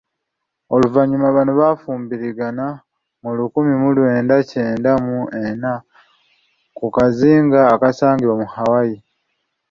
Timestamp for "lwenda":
3.97-4.35